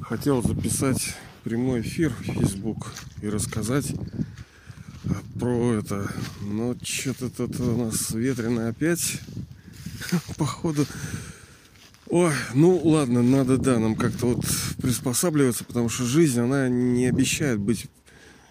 [0.00, 1.14] Хотел записать
[1.44, 2.92] прямой эфир в Facebook
[3.22, 3.92] и рассказать
[5.38, 6.10] про это.
[6.40, 9.20] Но что-то тут у нас ветрено опять.
[10.38, 10.86] Походу.
[12.08, 14.46] Ой, ну ладно, надо, да, нам как-то вот
[14.80, 17.88] приспосабливаться, потому что жизнь, она не обещает быть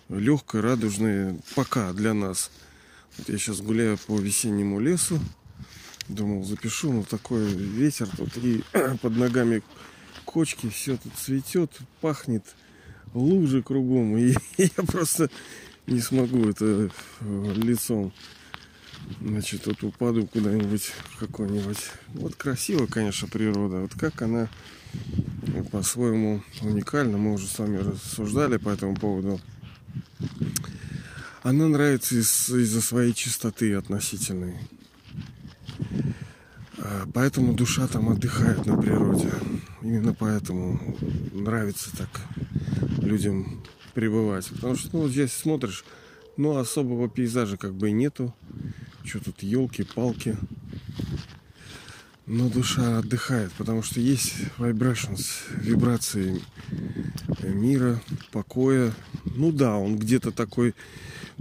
[0.09, 2.51] легкой, радужной пока для нас.
[3.17, 5.19] Вот я сейчас гуляю по весеннему лесу.
[6.07, 8.63] Думал, запишу, но такой ветер тут и
[9.01, 9.63] под ногами
[10.23, 12.43] кочки, все тут цветет, пахнет,
[13.13, 14.17] лужи кругом.
[14.17, 15.29] И я просто
[15.87, 16.91] не смогу это
[17.21, 18.13] э, лицом.
[19.21, 21.77] Значит, вот упаду куда-нибудь какой-нибудь.
[22.13, 23.81] Вот красиво, конечно, природа.
[23.81, 24.49] Вот как она
[25.71, 27.17] по-своему уникальна.
[27.17, 29.39] Мы уже с вами рассуждали по этому поводу.
[31.43, 34.55] Она нравится из- из-за своей чистоты относительной.
[36.77, 39.31] А, Поэтому душа там отдыхает на природе.
[39.81, 40.79] Именно поэтому
[41.33, 42.09] нравится так
[43.01, 44.47] людям пребывать.
[44.49, 45.85] Потому что, ну, здесь смотришь,
[46.37, 48.33] ну, особого пейзажа как бы нету.
[49.03, 50.37] Что тут, елки, палки.
[52.25, 56.41] Но душа отдыхает, потому что есть vibrations, вибрации
[57.43, 58.93] мира, покоя.
[59.25, 60.73] Ну да, он где-то такой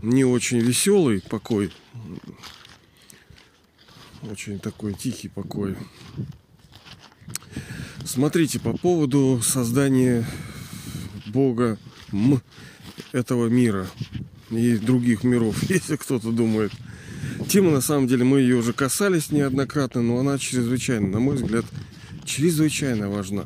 [0.02, 1.72] не очень веселый покой.
[4.30, 5.76] Очень такой тихий покой.
[8.04, 10.26] Смотрите, по поводу создания
[11.26, 11.78] Бога
[12.12, 12.40] М
[13.12, 13.86] этого мира
[14.50, 16.72] и других миров, если кто-то думает.
[17.48, 21.64] Тема, на самом деле, мы ее уже касались неоднократно, но она чрезвычайно, на мой взгляд,
[22.24, 23.44] чрезвычайно важна.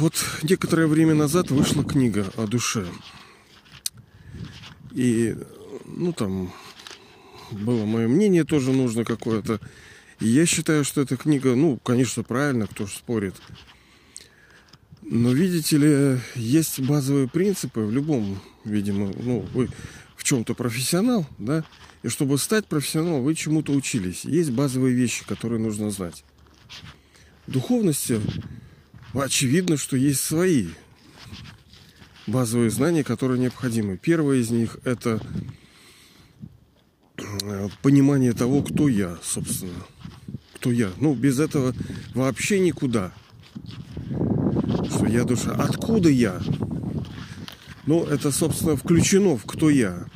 [0.00, 2.86] Вот некоторое время назад вышла книга о душе.
[4.92, 5.36] И,
[5.84, 6.52] ну, там
[7.50, 9.60] было мое мнение тоже нужно какое-то.
[10.20, 13.34] И я считаю, что эта книга, ну, конечно, правильно, кто же спорит.
[15.02, 19.68] Но, видите ли, есть базовые принципы в любом, видимо, ну, вы
[20.16, 21.64] в чем-то профессионал, да,
[22.02, 24.24] и чтобы стать профессионалом, вы чему-то учились.
[24.24, 26.24] Есть базовые вещи, которые нужно знать.
[27.46, 28.20] В духовности
[29.14, 30.68] очевидно, что есть свои
[32.26, 33.96] базовые знания, которые необходимы.
[33.96, 35.20] Первое из них– это
[37.82, 39.84] понимание того, кто я, собственно.
[40.54, 40.90] Кто я.
[40.98, 41.74] Ну, без этого
[42.14, 43.12] вообще никуда.
[44.88, 45.52] Что я душа.
[45.52, 46.40] Откуда я?
[47.86, 50.06] Ну, это, собственно, включено в кто я.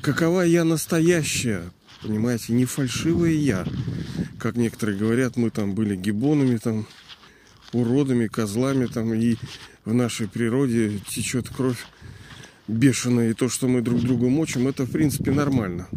[0.00, 1.70] Какова я настоящая?
[2.02, 3.64] Понимаете, не фальшивая я.
[4.38, 6.86] Как некоторые говорят, мы там были гибонами, там,
[7.72, 9.36] уродами, козлами, там, и
[9.84, 11.86] в нашей природе течет кровь
[12.66, 15.88] бешеная, и то, что мы друг другу мочим, это, в принципе, нормально.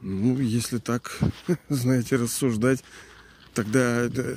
[0.00, 1.18] Ну, если так,
[1.68, 2.82] знаете, рассуждать,
[3.54, 4.36] тогда это...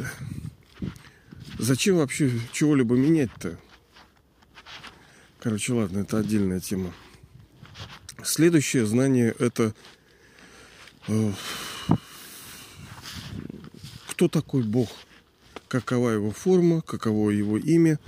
[1.58, 3.58] зачем вообще чего-либо менять-то?
[5.40, 6.94] Короче, ладно, это отдельная тема.
[8.24, 9.76] Следующее знание это
[11.08, 11.32] э,
[14.08, 14.90] кто такой Бог,
[15.68, 18.00] какова его форма, каково его имя,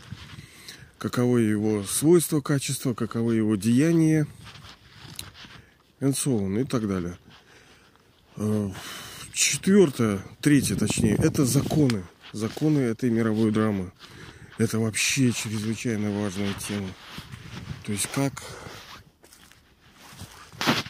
[0.97, 4.25] каково его свойства, качества, каково его деяние,
[5.99, 7.17] on, и так далее.
[8.35, 8.69] Э,
[9.37, 12.03] Четвертое, третье точнее, это законы.
[12.33, 13.91] Законы этой мировой драмы.
[14.57, 16.89] Это вообще чрезвычайно важная тема.
[17.85, 18.41] То есть как...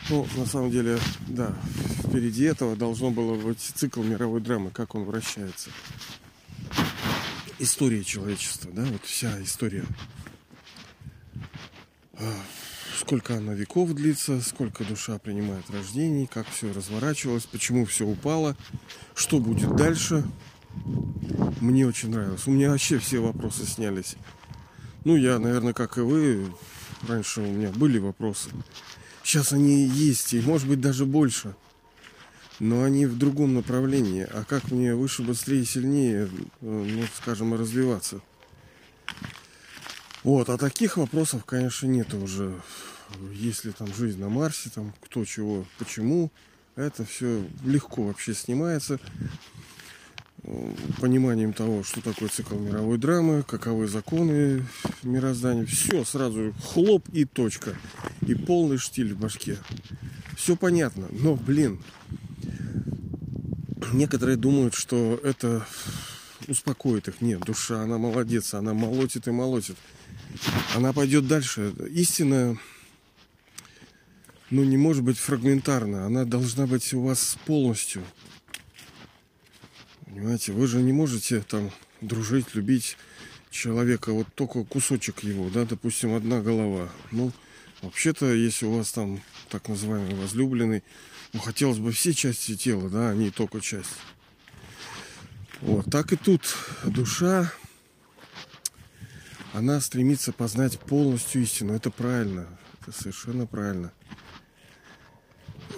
[0.10, 0.98] Ну, на самом деле,
[1.28, 1.54] да,
[2.08, 5.70] впереди этого должно было быть цикл мировой драмы, как он вращается.
[7.60, 9.84] История человечества, да, вот вся история.
[13.00, 18.58] Сколько она веков длится, сколько душа принимает рождений, как все разворачивалось, почему все упало,
[19.14, 20.24] что будет дальше.
[21.62, 22.48] Мне очень нравилось.
[22.48, 24.16] У меня вообще все вопросы снялись.
[25.04, 26.52] Ну, я, наверное, как и вы,
[27.08, 28.50] раньше у меня были вопросы.
[29.24, 31.56] Сейчас они есть, и может быть даже больше.
[32.60, 34.24] Но они в другом направлении.
[34.24, 36.30] А как мне выше, быстрее, сильнее, э,
[36.62, 38.22] ну, скажем, развиваться?
[40.24, 42.60] Вот, а таких вопросов, конечно, нет уже.
[43.34, 46.32] Есть ли там жизнь на Марсе, там кто чего, почему.
[46.76, 49.00] Это все легко вообще снимается
[51.02, 54.66] пониманием того, что такое цикл мировой драмы, каковы законы
[55.04, 55.66] мироздания.
[55.66, 57.76] Все сразу хлоп и точка.
[58.26, 59.58] И полный штиль в башке.
[60.36, 61.08] Все понятно.
[61.12, 61.82] Но, блин,
[63.92, 65.66] некоторые думают, что это
[66.48, 67.22] успокоит их.
[67.22, 69.76] Нет, душа, она молодец, она молотит и молотит.
[70.76, 71.74] Она пойдет дальше.
[71.90, 72.58] Истина,
[74.50, 76.06] ну, не может быть фрагментарна.
[76.06, 78.04] Она должна быть у вас полностью.
[80.06, 81.72] Понимаете, вы же не можете там
[82.02, 82.98] дружить, любить
[83.52, 86.90] человека, вот только кусочек его, да, допустим, одна голова.
[87.12, 87.32] Ну,
[87.82, 90.84] вообще-то, если у вас там так называемый возлюбленный,
[91.34, 93.90] ну, хотелось бы все части тела, да, а не только часть.
[95.62, 96.56] Вот, так и тут
[96.86, 97.52] душа,
[99.54, 101.74] она стремится познать полностью истину.
[101.74, 102.48] Это правильно,
[102.82, 103.92] это совершенно правильно.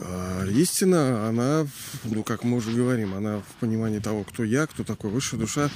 [0.01, 1.68] А истина, она,
[2.04, 5.69] ну, как мы уже говорим, она в понимании того, кто я, кто такой высшая душа,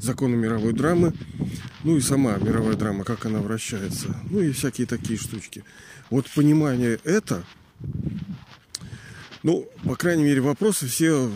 [0.00, 1.12] законы мировой драмы,
[1.84, 5.64] ну и сама мировая драма, как она вращается, ну и всякие такие штучки.
[6.10, 7.44] Вот понимание это,
[9.42, 11.30] ну, по крайней мере, вопросы все,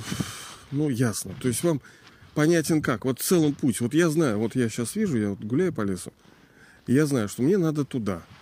[0.70, 1.34] ну, ясно.
[1.40, 1.80] То есть вам
[2.34, 3.04] понятен как?
[3.04, 3.80] Вот целым путь.
[3.80, 6.12] Вот я знаю, вот я сейчас вижу, я вот гуляю по лесу,
[6.86, 8.22] и я знаю, что мне надо туда–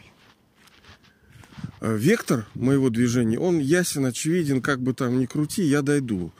[1.81, 6.33] вектор моего движения, он ясен, очевиден, как бы там ни крути, я дойду.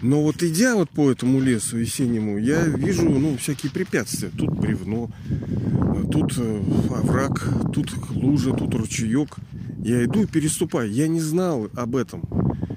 [0.00, 4.30] Но вот идя вот по этому лесу весеннему, я вижу, ну, всякие препятствия.
[4.36, 9.36] Тут бревно, э, тут э, овраг, тут лужа, тут ручеек.
[9.78, 10.90] Я иду и переступаю.
[10.90, 12.22] Я не знал об этом,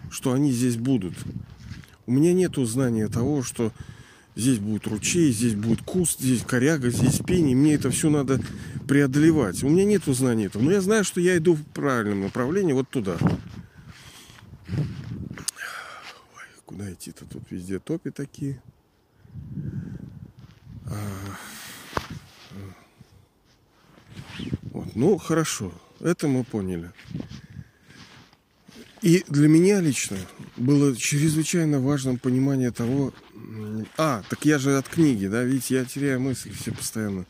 [0.10, 1.14] что они здесь будут.
[2.07, 3.72] У меня нет знания того, что
[4.36, 8.42] здесь будет ручей, здесь будет куст, здесь коряга, здесь пень, мне это все надо
[8.92, 9.64] преодолевать.
[9.64, 12.90] У меня нет знаний этого, но я знаю, что я иду в правильном направлении, вот
[12.90, 13.16] туда.
[14.68, 14.84] Ой,
[16.66, 17.24] куда идти-то?
[17.24, 18.62] Тут везде топи такие.
[20.88, 20.98] А,
[24.74, 25.72] вот, ну, хорошо,
[26.02, 26.92] это мы поняли.
[29.02, 30.18] И для меня лично
[30.58, 33.14] было чрезвычайно важным понимание того,
[33.98, 37.26] а, так я же от книги, да, видите, я теряю мысли все постоянно.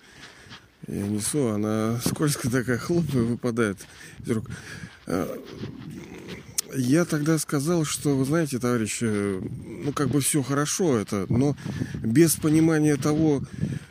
[0.87, 3.77] Я несу, она скользкая такая, хлоп, и выпадает
[4.25, 4.49] из рук.
[5.07, 5.37] А,
[6.75, 11.55] я тогда сказал, что, вы знаете, товарищи, ну, как бы все хорошо это, но
[12.01, 13.43] без понимания того,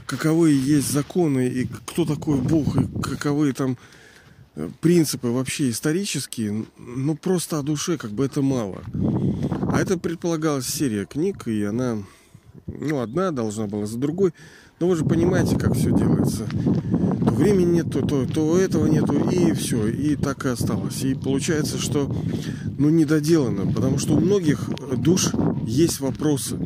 [0.07, 3.77] каковы есть законы, и кто такой Бог, и каковы там
[4.57, 8.83] э, принципы вообще исторические, ну, просто о душе как бы это мало.
[9.73, 12.03] А это предполагалась серия книг, и она
[12.67, 14.33] ну, одна должна была за другой.
[14.81, 16.47] Но вы же понимаете, как все делается.
[16.47, 21.03] То времени нет, то, то, то этого нету, и все, и так и осталось.
[21.03, 22.11] И получается, что
[22.79, 25.33] ну, не доделано, потому что у многих душ
[25.67, 26.57] есть вопросы.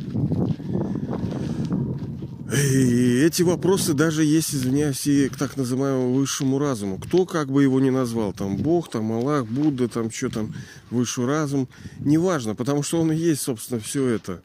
[2.53, 6.99] И эти вопросы даже есть, извиняюсь, и к так называемому высшему разуму.
[6.99, 10.55] Кто как бы его ни назвал, там Бог, там Аллах, Будда, там что там,
[10.89, 11.67] высший разум,
[11.99, 14.41] неважно, потому что он и есть, собственно, все это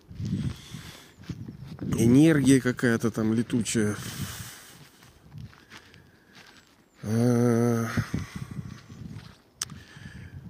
[1.98, 3.96] энергия какая-то там летучая.
[7.04, 7.88] А,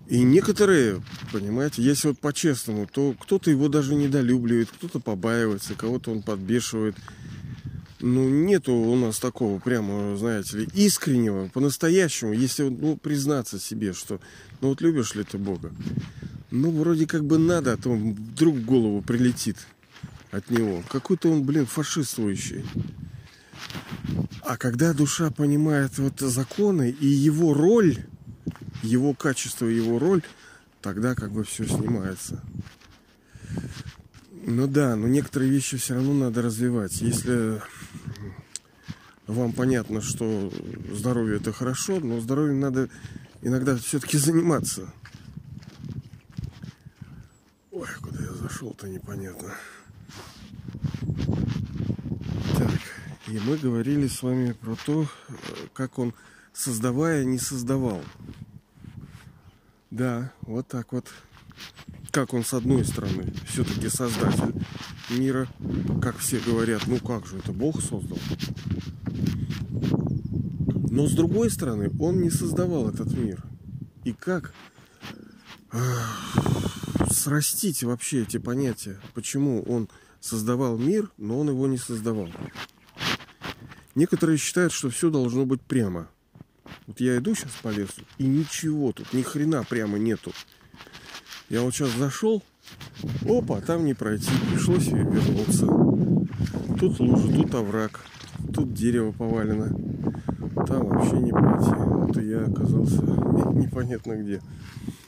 [0.07, 1.01] и некоторые,
[1.31, 6.95] понимаете, если вот по-честному, то кто-то его даже недолюбливает, кто-то побаивается, кого-то он подбешивает.
[8.01, 14.21] Ну, нету у нас такого прямо, знаете ли, искреннего, по-настоящему, если ну, признаться себе, что
[14.61, 15.71] ну вот любишь ли ты Бога?
[16.49, 19.57] Ну, вроде как бы надо, а то вдруг в голову прилетит
[20.31, 20.83] от него.
[20.89, 22.65] Какой-то он, блин, фашистующий.
[24.41, 27.97] А когда душа понимает вот законы и его роль,
[28.81, 30.23] его качество, его роль,
[30.81, 32.41] тогда как бы все снимается.
[34.45, 37.01] Ну да, но некоторые вещи все равно надо развивать.
[37.01, 37.61] Если
[39.27, 40.51] вам понятно, что
[40.91, 42.89] здоровье это хорошо, но здоровьем надо
[43.41, 44.91] иногда все-таки заниматься.
[47.71, 49.53] Ой, куда я зашел-то непонятно.
[52.57, 52.79] Так,
[53.27, 55.07] и мы говорили с вами про то,
[55.73, 56.13] как он,
[56.53, 58.01] создавая, не создавал.
[59.91, 61.07] Да, вот так вот.
[62.11, 64.53] Как он, с одной стороны, все-таки создатель
[65.09, 65.47] мира,
[66.01, 68.17] как все говорят, ну как же, это Бог создал.
[70.89, 73.43] Но с другой стороны, он не создавал этот мир.
[74.03, 74.53] И как
[77.11, 78.99] срастить вообще эти понятия?
[79.13, 79.87] Почему он
[80.19, 82.29] создавал мир, но он его не создавал.
[83.95, 86.07] Некоторые считают, что все должно быть прямо.
[86.87, 90.31] Вот я иду сейчас по лесу, и ничего тут, ни хрена прямо нету.
[91.49, 92.43] Я вот сейчас зашел,
[93.27, 95.65] опа, там не пройти, пришлось вернуться.
[96.79, 97.99] Тут лужа, тут овраг,
[98.53, 99.67] тут дерево повалено.
[100.67, 101.71] Там вообще не пройти.
[101.75, 103.01] Вот и я оказался
[103.53, 104.41] непонятно где.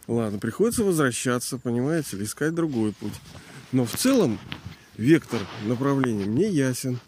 [0.07, 3.13] Ладно, приходится возвращаться, понимаете, искать другой путь.
[3.71, 4.39] Но в целом
[5.01, 6.99] вектор направления мне ясен.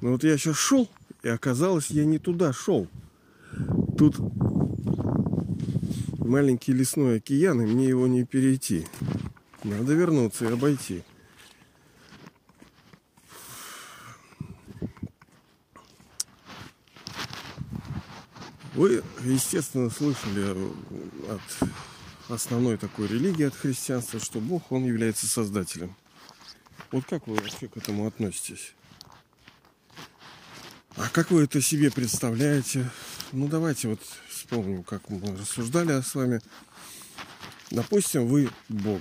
[0.00, 0.88] Но вот я сейчас шел,
[1.22, 2.86] и оказалось, я не туда шел.
[3.98, 4.16] Тут
[6.18, 8.86] маленький лесной океан, и мне его не перейти.
[9.64, 11.02] Надо вернуться и обойти.
[18.74, 20.56] Вы, естественно, слышали
[21.28, 21.68] от
[22.30, 25.94] основной такой религии, от христианства, что Бог, Он является создателем.
[26.92, 28.72] Вот как вы вообще к этому относитесь?
[30.96, 32.90] А как вы это себе представляете?
[33.32, 36.40] Ну, давайте вот вспомним, как мы рассуждали с вами.
[37.70, 39.00] Допустим, вы Бог.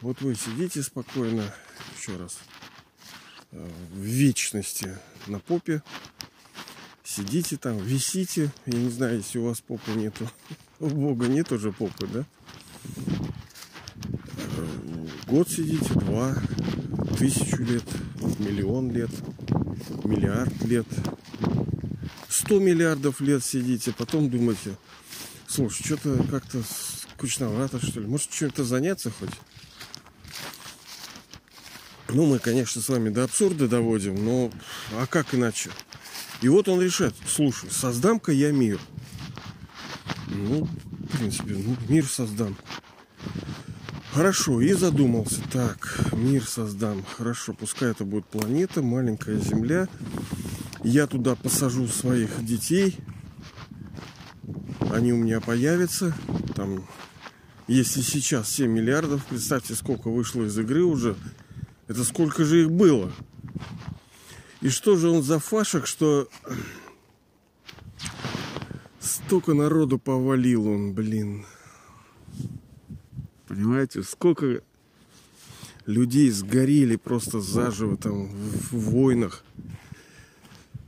[0.00, 1.54] Вот вы сидите спокойно,
[1.96, 2.38] еще раз,
[3.52, 5.82] э, в вечности на попе,
[7.04, 8.52] сидите там, висите.
[8.66, 10.28] Я не знаю, если у вас попы нету.
[10.80, 12.26] У Бога нет уже попы, да?
[14.56, 16.36] Э, год сидите, два,
[17.24, 17.84] тысячу лет,
[18.38, 19.08] миллион лет,
[20.04, 20.86] миллиард лет,
[22.28, 24.76] сто миллиардов лет сидите, потом думаете,
[25.46, 26.62] слушай, что-то как-то
[27.12, 29.30] скучновато, что ли, может, чем-то заняться хоть?
[32.08, 34.50] Ну, мы, конечно, с вами до абсурда доводим, но
[34.92, 35.70] а как иначе?
[36.42, 38.78] И вот он решает, слушай, создам-ка я мир.
[40.26, 42.54] Ну, в принципе, ну, мир создам.
[44.14, 45.42] Хорошо, и задумался.
[45.52, 47.04] Так, мир создам.
[47.16, 49.88] Хорошо, пускай это будет планета, маленькая Земля.
[50.84, 52.96] Я туда посажу своих детей.
[54.92, 56.14] Они у меня появятся.
[56.54, 56.86] Там,
[57.66, 61.16] если сейчас 7 миллиардов, представьте, сколько вышло из игры уже.
[61.88, 63.10] Это сколько же их было?
[64.60, 66.28] И что же он за фашек, что
[69.00, 71.44] столько народу повалил он, блин.
[73.54, 74.62] Понимаете, сколько
[75.86, 79.44] людей сгорели просто заживо там в, войнах,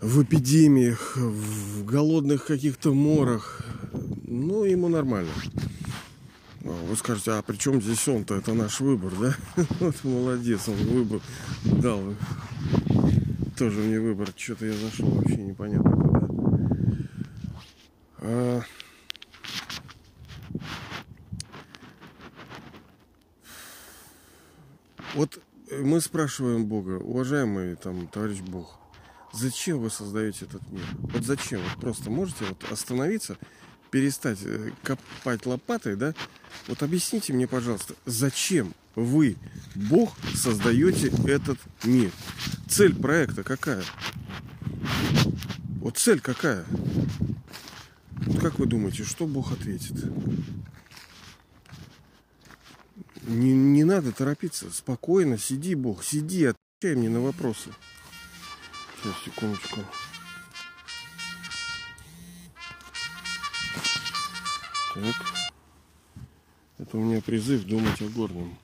[0.00, 3.64] в эпидемиях, в голодных каких-то морах.
[4.24, 5.30] Ну, ему нормально.
[6.62, 8.34] Вы скажете, а при чем здесь он-то?
[8.34, 9.36] Это наш выбор, да?
[9.78, 11.20] Вот молодец, он выбор
[11.62, 12.02] дал.
[13.56, 14.30] Тоже мне выбор.
[14.34, 16.28] Что-то я зашел вообще непонятно куда.
[18.22, 18.62] А...
[25.16, 28.78] Вот мы спрашиваем Бога, уважаемый там товарищ Бог,
[29.32, 30.84] зачем вы создаете этот мир?
[30.98, 31.62] Вот зачем?
[31.62, 33.38] Вот просто можете вот остановиться,
[33.90, 36.12] перестать э, копать лопатой, да?
[36.68, 39.38] Вот объясните мне, пожалуйста, зачем вы,
[39.74, 42.10] Бог, создаете этот мир?
[42.68, 43.84] Цель проекта какая?
[45.80, 46.66] Вот цель какая?
[48.42, 49.96] Как вы думаете, что Бог ответит?
[53.26, 54.70] Не, не надо торопиться.
[54.72, 57.70] Спокойно, сиди, Бог, сиди, отвечай мне на вопросы.
[59.02, 59.80] Сейчас, секундочку.
[64.94, 65.14] Так.
[66.78, 68.56] Это у меня призыв думать о горном.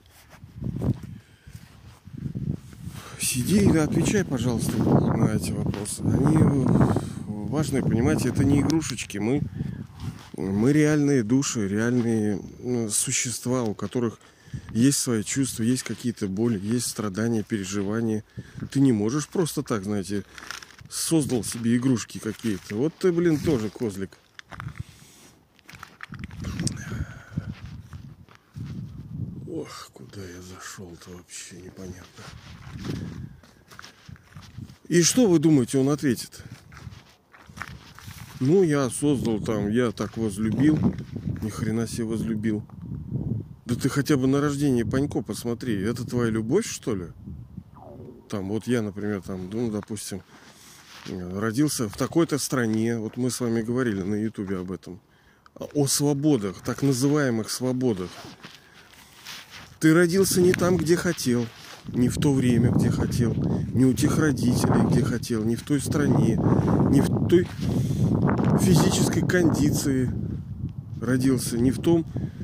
[3.19, 6.01] Сиди и отвечай, пожалуйста, на эти вопросы.
[6.01, 6.37] Они
[7.25, 9.17] важные, понимаете, это не игрушечки.
[9.17, 9.41] Мы,
[10.37, 14.19] мы реальные души, реальные ну, существа, у которых
[14.71, 18.23] есть свои чувства, есть какие-то боли, есть страдания, переживания.
[18.71, 20.23] Ты не можешь просто так, знаете,
[20.89, 22.75] создал себе игрушки какие-то.
[22.75, 24.17] Вот ты, блин, тоже козлик.
[29.47, 32.23] Ох, куда я зашел-то вообще непонятно.
[34.87, 36.43] И что вы думаете, он ответит?
[38.39, 40.77] Ну, я создал там, я так возлюбил.
[41.41, 42.63] Ни хрена себе возлюбил.
[43.73, 45.81] Да ты хотя бы на рождение Панько посмотри.
[45.81, 47.07] Это твоя любовь, что ли?
[48.29, 50.21] Там, вот я, например, там, ну, допустим,
[51.07, 52.99] родился в такой-то стране.
[52.99, 54.99] Вот мы с вами говорили на Ютубе об этом.
[55.55, 58.11] О свободах, так называемых свободах.
[59.79, 61.47] Ты родился не там, где хотел,
[61.87, 63.33] не в то время, где хотел,
[63.73, 66.39] не у тех родителей, где хотел, не в той стране,
[66.91, 67.47] не в той
[68.61, 70.11] физической кондиции
[71.01, 72.42] родился, не в том э,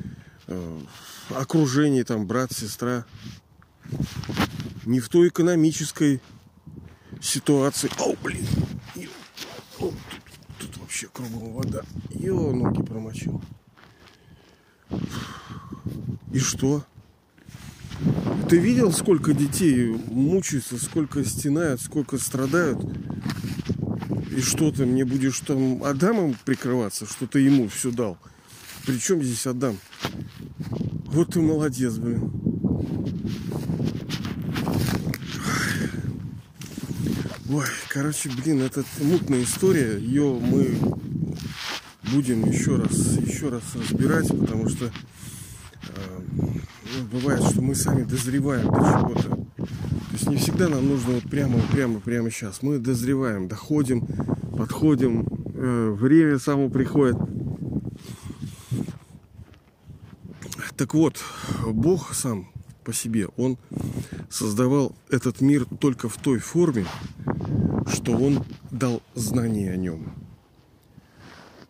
[1.30, 3.04] окружении, там, брат, сестра,
[4.84, 6.20] не в той экономической
[7.20, 7.90] ситуации.
[7.98, 8.46] О, блин!
[9.78, 9.94] О, тут,
[10.58, 11.82] тут вообще кругом вода.
[12.10, 13.40] Йо, ноги промочил.
[16.32, 16.84] И что?
[18.48, 22.78] Ты видел, сколько детей мучаются, сколько стенают, сколько страдают?
[24.30, 28.16] И что ты мне будешь там Адамом прикрываться, что ты ему все дал?
[28.86, 29.76] Причем здесь Адам?
[31.12, 32.30] Вот ты молодец, блин.
[37.52, 39.98] Ой, короче, блин, это мутная история.
[39.98, 40.78] Ее мы
[42.12, 44.90] будем еще раз, еще раз разбирать, потому что э,
[46.36, 49.28] ну, бывает, что мы сами дозреваем до чего-то.
[49.56, 52.62] То есть не всегда нам нужно вот прямо, прямо, прямо сейчас.
[52.62, 54.06] Мы дозреваем, доходим,
[54.56, 57.16] подходим, э, время само приходит.
[60.80, 61.22] Так вот,
[61.66, 62.50] Бог сам
[62.84, 63.58] по себе, Он
[64.30, 66.86] создавал этот мир только в той форме,
[67.86, 70.14] что Он дал знание о нем.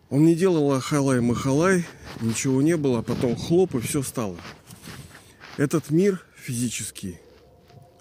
[0.09, 1.85] Он не делал ахалай-махалай,
[2.21, 4.37] ничего не было, а потом хлоп и все стало.
[5.57, 7.19] Этот мир физический,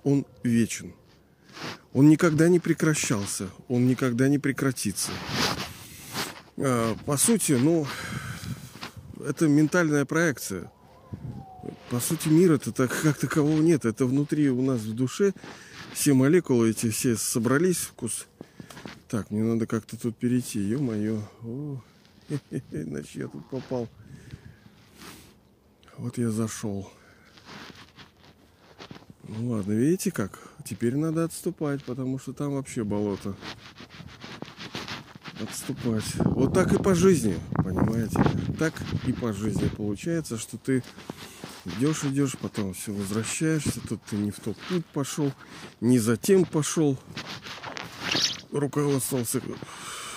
[0.05, 0.95] он вечен.
[1.93, 5.11] Он никогда не прекращался, он никогда не прекратится.
[6.57, 7.85] А, по сути, ну,
[9.27, 10.71] это ментальная проекция.
[11.91, 13.85] По сути, мира это так, как такового нет.
[13.85, 15.33] Это внутри у нас в душе
[15.93, 18.27] все молекулы эти все собрались вкус.
[19.09, 20.61] Так, мне надо как-то тут перейти.
[20.61, 21.23] Ё-моё.
[22.71, 23.89] Иначе я тут попал.
[25.97, 26.91] Вот я зашел.
[29.29, 30.39] Ну ладно, видите как?
[30.65, 33.35] Теперь надо отступать, потому что там вообще болото.
[35.43, 36.05] Отступать.
[36.17, 38.23] Вот так и по жизни, понимаете?
[38.59, 38.75] Так
[39.07, 40.83] и по жизни получается, что ты
[41.65, 45.33] идешь, идешь, потом все возвращаешься, тут ты не в тот путь пошел,
[45.81, 46.99] не за тем пошел,
[48.53, 49.41] руководствовался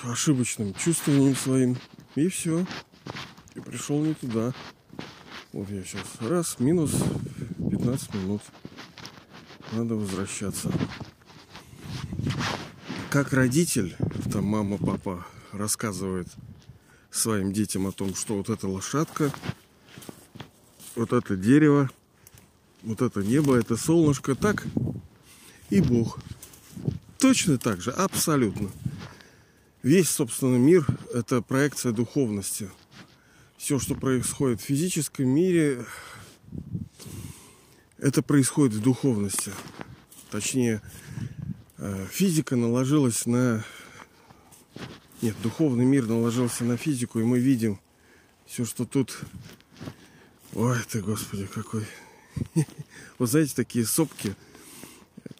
[0.04, 1.78] ошибочным чувствованием своим,
[2.16, 2.66] и все.
[3.56, 4.54] И пришел не туда.
[5.52, 6.92] Вот я сейчас раз, минус
[7.58, 8.42] 15 минут.
[9.72, 10.72] Надо возвращаться.
[13.14, 13.96] Как родитель,
[14.32, 16.28] там мама, папа рассказывает
[17.12, 19.32] своим детям о том, что вот эта лошадка,
[20.96, 21.92] вот это дерево,
[22.82, 24.66] вот это небо, это солнышко, так
[25.70, 26.18] и Бог.
[27.20, 28.72] Точно так же, абсолютно.
[29.84, 32.68] Весь, собственно, мир– это проекция духовности.
[33.58, 35.86] Все, что происходит в физическом мире,
[38.00, 39.52] это происходит в духовности.
[40.32, 40.82] Точнее,
[42.12, 43.66] физика наложилась на...
[45.22, 47.80] Нет, духовный мир наложился на физику, и мы видим
[48.46, 49.20] все, что тут...
[50.54, 51.86] Ой, ты, Господи, какой...
[53.18, 54.36] Вот знаете, такие сопки,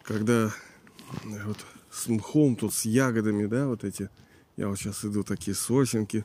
[0.02, 0.52] когда
[1.22, 1.58] вот
[1.90, 4.10] с мхом тут, с ягодами, да, вот эти.
[4.56, 6.24] Я вот сейчас иду, такие сосенки.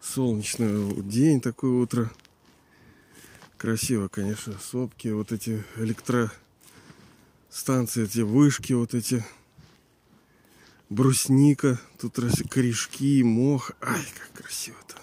[0.00, 2.10] Солнечный день, такое утро.
[3.56, 9.24] Красиво, конечно, сопки, вот эти электростанции, эти вышки, вот эти
[10.90, 12.16] брусника, тут
[12.50, 13.70] корешки, мох.
[13.80, 14.96] Ай, как красиво-то.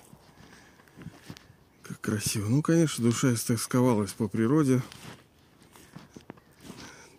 [1.84, 2.47] Как красиво.
[2.50, 4.84] Ну, конечно, душа истосковалась по природе.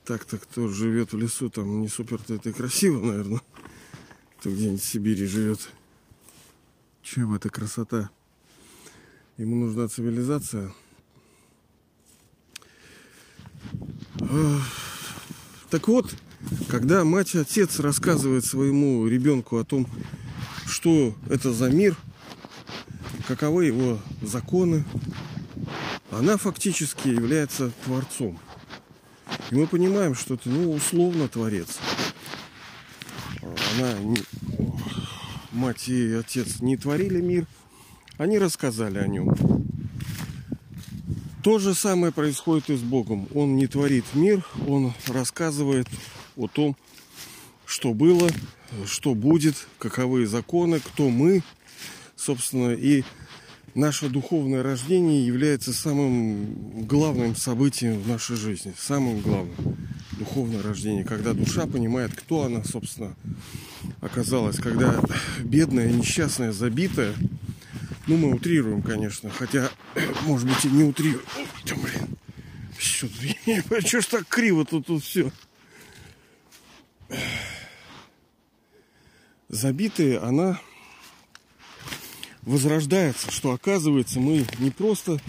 [0.04, 3.40] Так-то кто живет в лесу, там не супер-то это и красиво, наверное.
[4.38, 5.68] Кто где-нибудь в Сибири живет.
[7.02, 8.10] Чем эта красота?
[9.38, 10.72] Ему нужна цивилизация.
[15.70, 16.14] Так вот,
[16.68, 19.86] когда мать и отец рассказывают своему ребенку о том,
[20.66, 21.96] что это за мир,
[23.26, 24.84] каковы его законы,
[26.10, 28.38] она фактически является творцом.
[29.50, 31.78] И мы понимаем, что это, ну, условно творец.
[33.42, 33.94] Она,
[35.52, 37.46] мать и отец не творили мир,
[38.16, 39.34] они рассказали о нем.
[41.42, 43.28] То же самое происходит и с Богом.
[43.34, 45.86] Он не творит мир, он рассказывает
[46.38, 46.76] о том,
[47.66, 48.30] что было,
[48.86, 51.42] что будет, каковы законы, кто мы,
[52.16, 53.04] собственно, и
[53.74, 59.76] наше духовное рождение является самым главным событием в нашей жизни, самым главным
[60.12, 63.14] духовное рождение, когда душа понимает, кто она, собственно,
[64.00, 65.00] оказалась, когда
[65.40, 67.14] бедная, несчастная, забитая,
[68.08, 69.28] ну, мы утрируем, конечно.
[69.30, 69.70] Хотя,
[70.26, 71.24] может быть, и не утрируем.
[71.36, 71.46] Ой,
[71.76, 72.16] блин.
[72.78, 73.06] Что,
[73.86, 75.30] что ж так криво тут, тут все?
[79.48, 80.60] Забитые, она
[82.42, 85.20] возрождается, что оказывается мы не просто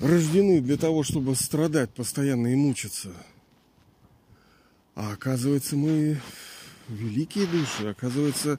[0.00, 3.10] рождены для того, чтобы страдать постоянно и мучиться,
[4.94, 6.20] а оказывается мы
[6.88, 8.58] великие души, оказывается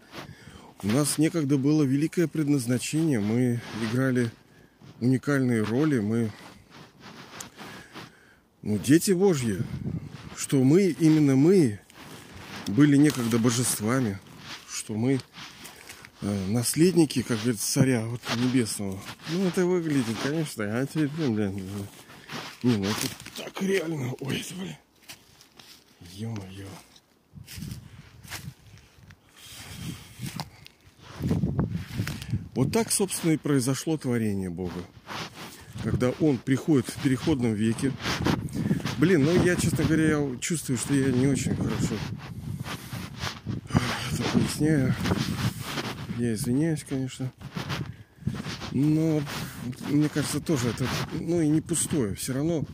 [0.82, 3.20] у нас некогда было великое предназначение.
[3.20, 4.32] Мы играли
[5.02, 6.00] уникальные роли.
[6.00, 6.32] Мы
[8.62, 9.58] ну, дети Божьи.
[10.38, 11.82] Что мы, именно мы,
[12.68, 14.20] были некогда божествами.
[14.90, 15.20] Что мы
[16.22, 19.00] э, наследники, как говорится, царя вот, небесного.
[19.30, 21.62] Ну, это выглядит, конечно, а теперь, ну, блин,
[22.64, 24.16] не, ну это так реально.
[24.20, 24.76] Ой, это, блин.
[26.14, 26.66] Ё-моё.
[32.56, 34.84] Вот так, собственно, и произошло творение Бога.
[35.84, 37.92] Когда Он приходит в переходном веке.
[38.98, 41.94] Блин, ну я, честно говоря, я чувствую, что я не очень хорошо
[44.40, 44.94] это поясняю.
[46.18, 47.32] Я извиняюсь, конечно.
[48.72, 49.22] Но
[49.90, 52.16] мне кажется, тоже это, ну и не пустое.
[52.16, 52.66] Все равно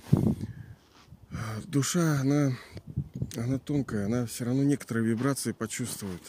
[1.32, 2.52] а, душа, она,
[3.38, 6.22] она тонкая, она все равно некоторые вибрации почувствует.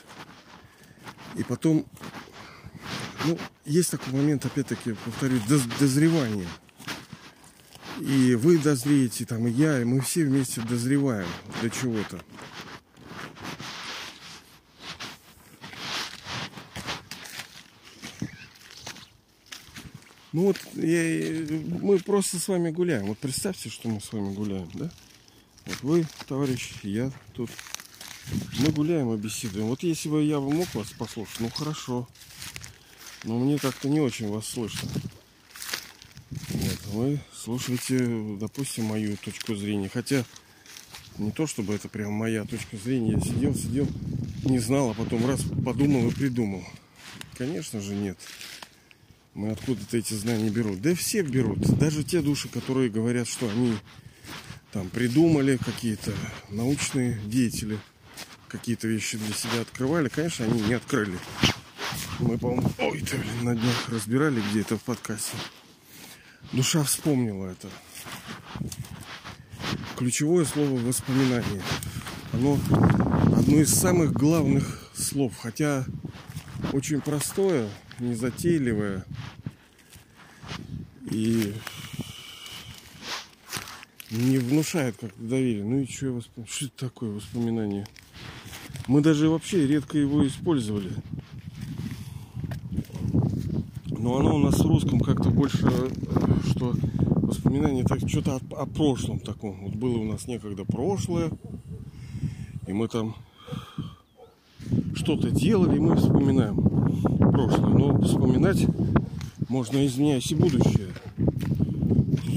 [1.37, 1.87] И потом,
[3.25, 5.43] ну, есть такой момент, опять-таки, повторюсь,
[5.81, 6.49] дозревание.
[8.01, 11.29] И вы дозреете, там, и я, и мы все вместе дозреваем
[11.63, 12.21] до чего-то.
[20.37, 21.47] Ну вот я,
[21.81, 23.07] мы просто с вами гуляем.
[23.07, 24.91] Вот представьте, что мы с вами гуляем, да?
[25.65, 27.49] Вот вы, товарищ, я тут.
[28.59, 29.69] Мы гуляем и беседуем.
[29.69, 32.07] Вот если бы я бы мог вас послушать, ну хорошо.
[33.25, 34.91] Но мне как-то не очень вас слышно.
[36.31, 39.89] Вот, вы слушаете, допустим, мою точку зрения.
[39.89, 40.23] Хотя
[41.17, 43.15] не то, чтобы это прям моя точка зрения.
[43.15, 43.89] Я сидел, сидел,
[44.45, 46.63] не знал, а потом раз подумал и придумал.
[47.39, 48.19] Конечно же нет.
[49.37, 50.81] Мы откуда-то эти знания берут.
[50.81, 51.59] Да все берут.
[51.79, 53.77] Даже те души, которые говорят, что они
[54.73, 56.15] там придумали какие-то
[56.49, 57.79] научные деятели,
[58.49, 61.19] какие-то вещи для себя открывали, конечно, они не открыли.
[62.19, 65.37] Мы, по-моему, ой, ты, блин, на днях разбирали где-то в подкасте.
[66.53, 67.69] Душа вспомнила это.
[69.99, 71.63] Ключевое слово воспоминание.
[72.33, 72.59] Оно
[73.37, 75.85] одно из самых главных слов, хотя
[76.73, 77.69] очень простое,
[78.01, 79.05] незатейливое
[81.11, 81.55] и
[84.11, 85.65] не внушает как-то доверие.
[85.65, 86.31] Ну и что, восп...
[86.47, 87.87] что это такое воспоминание?
[88.87, 90.93] Мы даже вообще редко его использовали.
[93.89, 95.69] Но оно у нас в русском как-то больше,
[96.51, 96.75] что
[97.07, 99.61] воспоминание так что-то о, о прошлом таком.
[99.63, 101.31] Вот было у нас некогда прошлое,
[102.67, 103.17] и мы там
[104.95, 106.66] что-то делали, и мы вспоминаем
[107.09, 107.75] прошлое.
[107.75, 108.67] Но вспоминать
[109.49, 110.89] можно, извиняюсь, и будущее.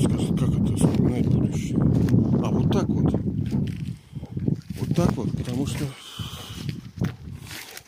[0.04, 1.78] Скажет, как это вспоминать будущее?
[2.44, 3.14] А вот так вот.
[4.80, 5.86] Вот так вот, потому что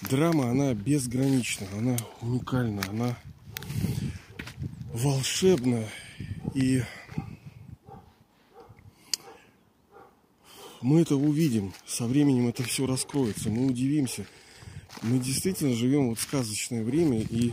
[0.09, 3.15] драма, она безгранична, она уникальна, она
[4.93, 5.83] волшебна.
[6.53, 6.83] И
[10.81, 11.73] мы это увидим.
[11.85, 13.49] Со временем это все раскроется.
[13.49, 14.25] Мы удивимся.
[15.01, 17.51] Мы действительно живем вот в сказочное время и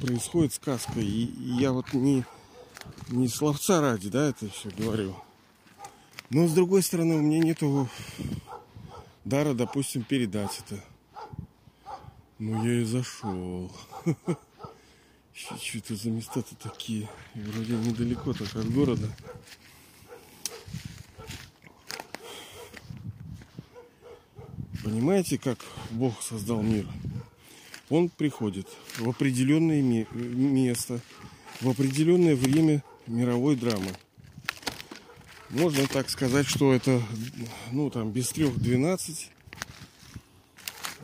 [0.00, 0.98] происходит сказка.
[0.98, 2.24] И, я вот не,
[3.08, 5.14] не словца ради, да, это все говорю.
[6.30, 7.88] Но с другой стороны, у меня нету
[9.24, 10.82] дара, допустим, передать это.
[12.38, 13.72] Ну я и зашел.
[15.32, 17.08] Что это за места-то такие?
[17.34, 19.08] Вроде недалеко так от города.
[24.88, 25.58] Понимаете, как
[25.90, 26.86] Бог создал мир?
[27.90, 31.00] Он приходит в определенное место,
[31.60, 33.92] в определенное время мировой драмы.
[35.50, 37.02] Можно так сказать, что это,
[37.70, 39.30] ну, там, без трех двенадцать.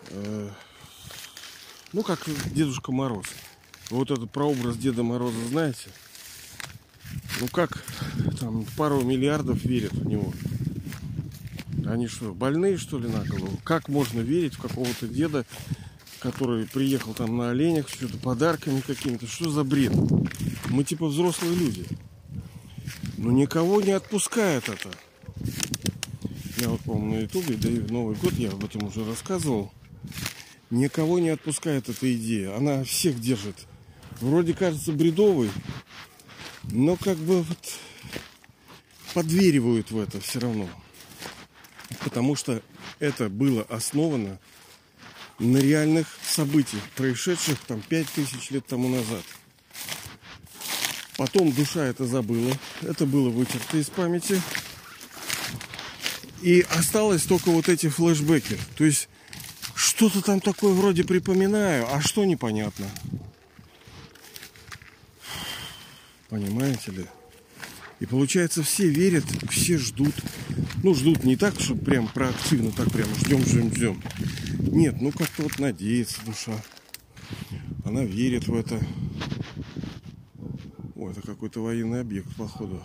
[0.09, 0.49] Э,
[1.93, 3.27] ну, как Дедушка Мороз.
[3.91, 5.91] Вот этот прообраз Деда Мороза, знаете?
[7.39, 7.85] Ну, как
[8.41, 10.33] там пару миллиардов верят в него.
[11.87, 13.59] Они что, больные, что ли, на голову?
[13.65, 15.45] Как можно верить в какого-то деда,
[16.21, 19.27] который приехал там на оленях, что-то подарками какими-то.
[19.27, 19.93] Что за бред?
[20.71, 21.87] Мы типа взрослые люди.
[23.19, 24.91] Но никого не отпускает это.
[26.59, 29.71] Я вот, по-моему, на ютубе, да и в Новый год я об этом уже рассказывал.
[30.71, 32.57] Никого не отпускает эта идея.
[32.57, 33.57] Она всех держит.
[34.21, 35.51] Вроде кажется бредовой,
[36.65, 37.59] но как бы вот
[39.13, 40.69] подверивают в это все равно.
[42.01, 42.63] Потому что
[42.99, 44.39] это было основано
[45.39, 49.23] на реальных событиях, происшедших там 5000 лет тому назад.
[51.17, 52.53] Потом душа это забыла,
[52.83, 54.41] это было вытерто из памяти.
[56.43, 58.59] И осталось только вот эти флешбеки.
[58.77, 59.09] То есть
[59.75, 62.87] что-то там такое вроде припоминаю, а что непонятно.
[66.29, 67.07] Понимаете ли?
[68.01, 70.15] И получается, все верят, все ждут.
[70.83, 74.03] Ну, ждут не так, чтобы прям проактивно, так прямо ждем, ждем, ждем.
[74.59, 76.53] Нет, ну как-то вот надеется душа.
[77.85, 78.81] Она верит в это.
[80.97, 82.83] О, это какой-то военный объект, походу.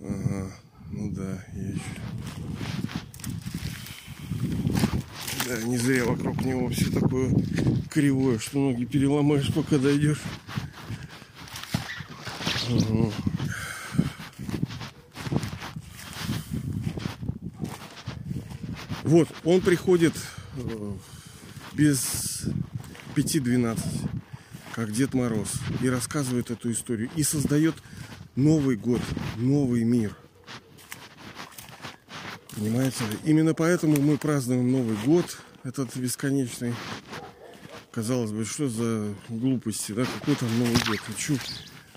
[0.00, 0.52] Ага,
[0.90, 1.80] ну да, я еще...
[5.46, 7.34] Да, не зря вокруг него все такое
[7.90, 10.22] кривое, что ноги переломаешь, пока дойдешь.
[19.02, 20.14] Вот, он приходит
[20.56, 20.92] э,
[21.72, 22.44] без
[23.16, 23.78] 5-12,
[24.72, 25.48] как Дед Мороз,
[25.82, 27.74] и рассказывает эту историю, и создает
[28.36, 29.00] Новый год,
[29.36, 30.16] новый мир.
[32.54, 33.02] Понимаете?
[33.24, 36.74] Именно поэтому мы празднуем Новый год, этот бесконечный.
[37.90, 41.16] Казалось бы, что за глупости, да, какой там Новый год, и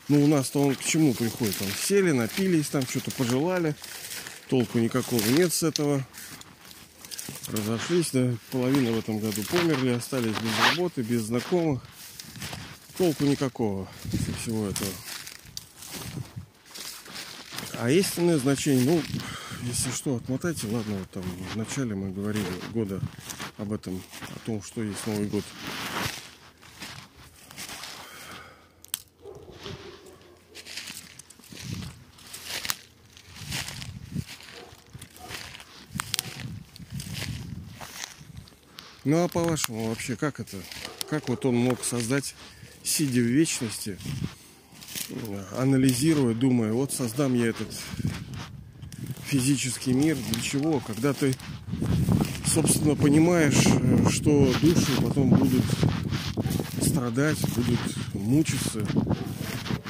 [0.10, 1.56] Ну, у нас-то он к чему приходит?
[1.58, 3.76] Там сели, напились, там что-то пожелали.
[4.50, 6.06] Толку никакого нет с этого.
[7.48, 11.82] Разошлись, да, половина в этом году померли, остались без работы, без знакомых.
[12.98, 14.92] Толку никакого со всего этого.
[17.80, 19.02] А истинное значение, ну,
[19.64, 23.02] если что, отмотайте, ладно, вот там в начале мы говорили года
[23.58, 24.02] об этом,
[24.36, 25.44] о том, что есть Новый год.
[39.14, 40.58] Ну а по-вашему вообще как это?
[41.08, 42.34] Как вот он мог создать,
[42.82, 44.00] сидя в вечности,
[45.56, 47.68] анализируя, думая, вот создам я этот
[49.28, 50.80] физический мир, для чего?
[50.80, 51.36] Когда ты,
[52.48, 53.60] собственно, понимаешь,
[54.12, 55.64] что души потом будут
[56.82, 58.84] страдать, будут мучиться,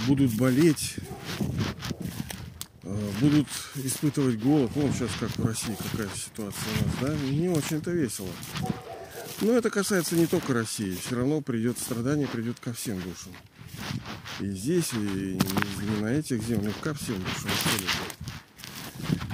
[0.06, 0.96] будут болеть,
[3.22, 4.70] будут испытывать голод.
[4.76, 7.26] Ну, сейчас как в России какая ситуация у нас, да?
[7.30, 8.28] Не очень-то весело.
[9.42, 10.96] Но это касается не только России.
[10.96, 13.34] Все равно придет страдание, придет ко всем душам.
[14.40, 15.38] И здесь, и
[15.82, 17.52] не на этих землях, ко всем душам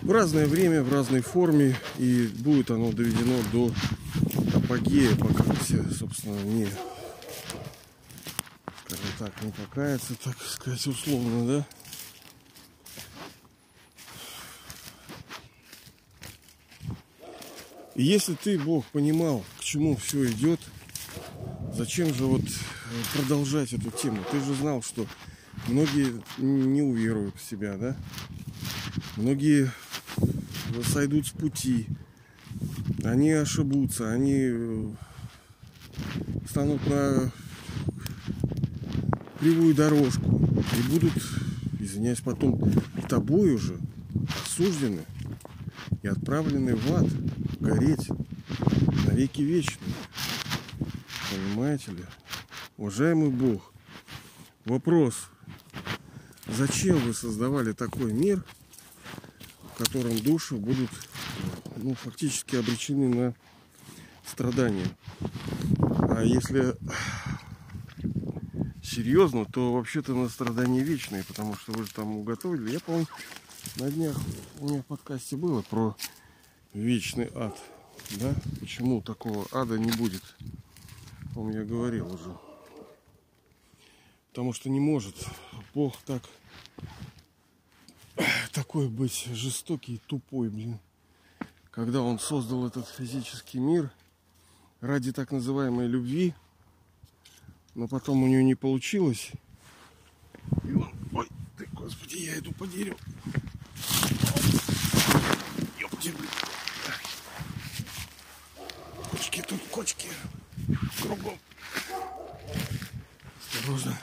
[0.02, 1.76] В разное время, в разной форме.
[1.98, 3.72] И будет оно доведено до
[4.56, 6.68] апогея, пока все, собственно, не
[8.90, 11.79] скажем так, не покаяться, так сказать, условно, да?
[18.00, 20.62] И если ты, Бог, понимал, к чему все идет,
[21.74, 22.48] зачем же вот э,
[23.14, 24.20] продолжать эту тему?
[24.32, 25.06] Ты же знал, что
[25.68, 27.98] многие не уверуют в себя, да?
[29.18, 29.70] Многие
[30.94, 31.88] сойдут с пути,
[33.04, 34.90] они ошибутся, они э,
[36.50, 37.34] станут на
[39.42, 40.40] кривую дорожку
[40.78, 41.22] и будут,
[41.82, 42.72] извиняюсь, потом
[43.10, 43.78] тобой уже
[44.46, 45.02] осуждены
[46.02, 47.08] и отправлены в ад
[47.60, 49.94] гореть на веки вечные.
[51.32, 52.06] Понимаете ли?
[52.78, 53.74] Уважаемый Бог,
[54.66, 55.28] вопрос,
[56.48, 58.44] зачем вы создавали такой мир,
[59.74, 60.90] в котором души будут
[61.78, 63.36] ну, фактически обречены на
[64.26, 64.88] страдания?
[65.80, 66.76] А если
[68.82, 72.72] серьезно, то вообще-то на страдания вечные, потому что вы же там уготовили.
[72.72, 73.08] Я помню,
[73.76, 74.18] на днях
[74.60, 75.96] у меня в подкасте было про
[76.74, 77.58] вечный ад.
[78.20, 78.34] Да?
[78.60, 80.24] Почему такого ада не будет?
[81.36, 82.36] Он я говорил уже.
[84.30, 85.16] Потому что не может
[85.74, 86.24] Бог так
[88.52, 90.80] такой быть жестокий, тупой, блин.
[91.72, 93.92] Когда он создал этот физический мир
[94.82, 96.34] ради так называемой любви,
[97.76, 99.32] но потом у нее не получилось.
[100.64, 101.28] И он, ой,
[101.58, 102.98] ты, господи, я иду по дереву.
[105.80, 106.30] Ёпти, блин.
[109.80, 110.10] Кочки.
[111.02, 111.40] Кругом.
[113.40, 113.98] Осторожно.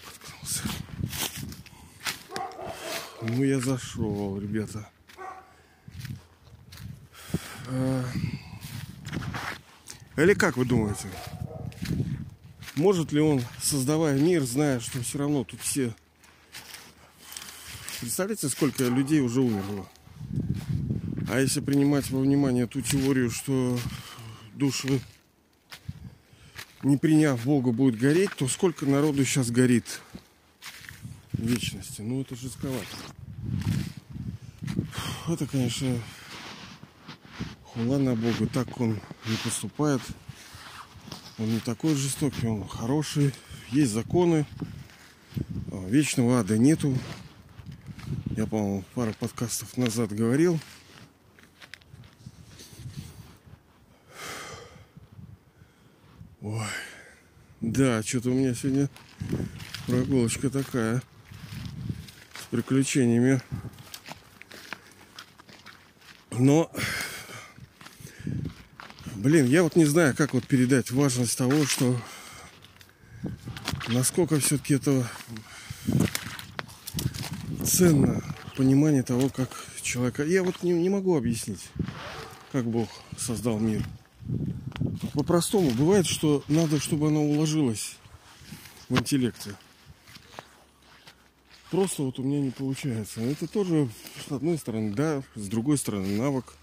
[0.00, 0.62] Споткнулся.
[3.20, 4.88] Ну, я зашел, ребята.
[7.68, 8.04] А,
[10.16, 11.10] или как вы думаете?
[12.76, 15.94] Может ли он, создавая мир, зная, что все равно тут все...
[18.00, 19.86] Представляете, сколько людей уже умерло?
[21.32, 23.78] А если принимать во внимание ту теорию, что
[24.52, 25.00] души,
[26.82, 30.02] не приняв Бога, будут гореть, то сколько народу сейчас горит
[31.32, 32.02] в вечности?
[32.02, 32.84] Ну, это жестковато.
[35.26, 35.98] Это, конечно,
[37.64, 38.46] хула на Бога.
[38.52, 40.02] Так он не поступает.
[41.38, 43.32] Он не такой жестокий, он хороший.
[43.70, 44.44] Есть законы.
[45.70, 46.94] А, вечного ада нету.
[48.36, 50.60] Я, по-моему, пару подкастов назад говорил.
[56.42, 56.66] Ой.
[57.60, 58.90] Да, что-то у меня сегодня
[59.86, 61.00] прогулочка такая.
[62.34, 63.40] С приключениями.
[66.32, 66.68] Но,
[69.14, 71.96] блин, я вот не знаю, как вот передать важность того, что
[73.86, 75.06] насколько все-таки это
[77.64, 78.20] ценно
[78.56, 79.50] понимание того, как
[79.80, 80.24] человека.
[80.24, 81.68] Я вот не, не могу объяснить,
[82.50, 83.84] как Бог создал мир.
[85.14, 87.96] По-простому бывает, что надо, чтобы она уложилась
[88.88, 89.54] в интеллекте.
[91.70, 93.20] Просто вот у меня не получается.
[93.20, 93.88] Это тоже,
[94.26, 96.54] с одной стороны, да, с другой стороны, навык.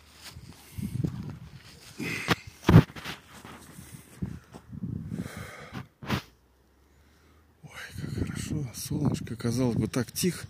[8.89, 10.47] солнышко, казалось бы, так тихо,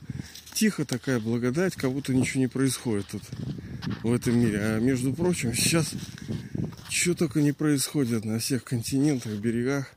[0.53, 3.23] тихо такая благодать, как будто ничего не происходит тут
[4.03, 4.59] в этом мире.
[4.59, 5.93] А между прочим, сейчас
[6.99, 9.89] что только не происходит на всех континентах, берегах.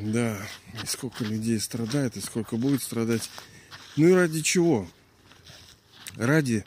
[0.00, 0.38] Да,
[0.82, 3.30] и сколько людей страдает, и сколько будет страдать.
[3.96, 4.88] Ну и ради чего?
[6.16, 6.64] Ради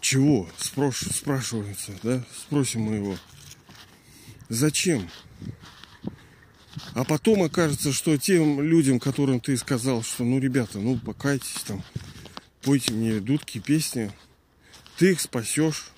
[0.00, 0.48] чего?
[0.56, 1.00] Спрош...
[1.00, 2.24] Спрашивается, да?
[2.34, 3.18] Спросим мы его.
[4.48, 5.08] Зачем?
[6.94, 11.82] А потом окажется, что тем людям, которым ты сказал, что ну, ребята, ну, покайтесь там,
[12.62, 14.10] пойте мне дудки, песни,
[14.96, 15.92] ты их спасешь,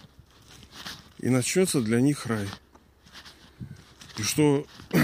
[1.25, 2.47] и начнется для них рай.
[4.19, 4.67] И что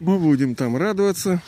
[0.00, 1.42] мы будем там радоваться,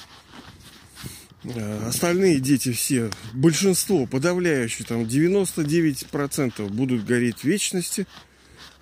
[1.45, 8.07] а остальные дети все, большинство, подавляющее, там 99% будут гореть в вечности–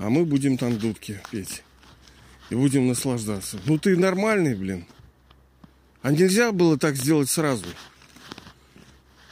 [0.01, 1.63] а мы будем там дудки петь.
[2.49, 3.61] И будем наслаждаться.
[3.67, 4.87] Ну ты нормальный, блин.
[6.01, 7.67] А нельзя было так сделать сразу?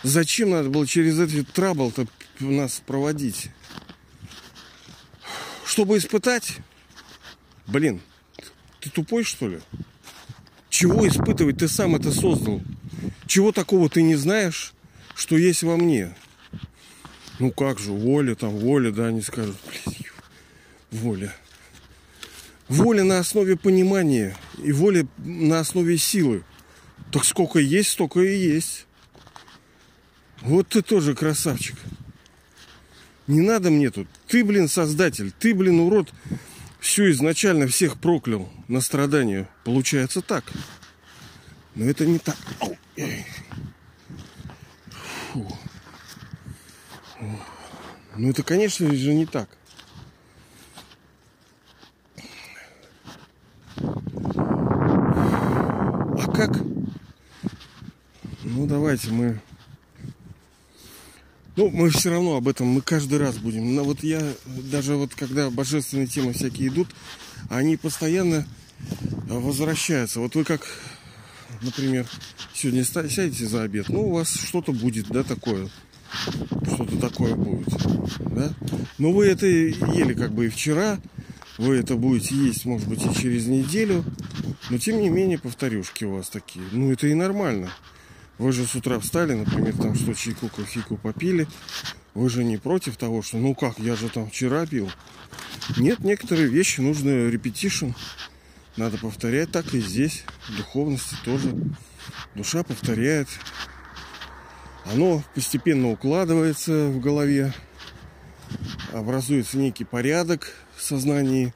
[0.03, 2.07] Зачем надо было через этот трабл-то
[2.40, 3.51] нас проводить?
[5.64, 6.59] Чтобы испытать?
[7.66, 8.01] Блин,
[8.81, 9.61] ты тупой, что ли?
[10.70, 11.59] Чего испытывать?
[11.59, 12.62] Ты сам это создал.
[13.27, 14.72] Чего такого ты не знаешь,
[15.14, 16.14] что есть во мне?
[17.38, 19.57] Ну как же, воля там, воля, да, они скажут.
[19.66, 19.96] Блин,
[20.90, 21.35] воля.
[22.68, 26.44] Воля на основе понимания и воля на основе силы.
[27.11, 28.87] Так сколько есть, столько и есть.
[30.40, 31.77] Вот ты тоже красавчик.
[33.29, 34.09] Не надо мне тут.
[34.27, 35.33] Ты, блин, создатель.
[35.38, 36.12] Ты, блин, урод.
[36.81, 39.49] Все изначально всех проклял на страдания.
[39.64, 40.45] Получается так.
[41.75, 42.37] Но это не так.
[45.33, 45.47] Фу.
[48.17, 49.49] Ну это, конечно же, не так.
[56.38, 56.57] как?
[58.45, 59.41] Ну, давайте мы...
[61.59, 63.75] Ну, мы все равно об этом, мы каждый раз будем.
[63.75, 66.87] Но вот я, даже вот когда божественные темы всякие идут,
[67.51, 68.47] они постоянно
[69.27, 70.21] возвращаются.
[70.21, 70.64] Вот вы как,
[71.61, 72.07] например,
[72.55, 75.68] сегодня сядете за обед, ну, у вас что-то будет, да, такое.
[76.75, 77.66] Что-то такое будет,
[78.37, 78.55] да.
[78.99, 81.01] Но вы это ели как бы и вчера,
[81.57, 84.05] вы это будете есть, может быть, и через неделю.
[84.71, 86.64] Но тем не менее, повторюшки у вас такие.
[86.71, 87.68] Ну, это и нормально.
[88.38, 91.46] Вы же с утра встали, например, там что чайку, кофейку попили.
[92.14, 94.90] Вы же не против того, что ну как, я же там вчера пил.
[95.77, 97.94] Нет, некоторые вещи нужно репетишн.
[98.77, 100.24] Надо повторять так и здесь.
[100.48, 101.55] В духовности тоже.
[102.35, 103.29] Душа повторяет.
[104.85, 107.53] Оно постепенно укладывается в голове.
[108.92, 111.53] Образуется некий порядок в сознании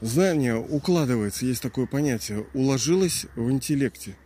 [0.00, 4.16] знание укладывается, есть такое понятие, уложилось в интеллекте.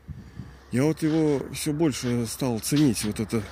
[0.72, 3.42] Я вот его все больше стал ценить, вот это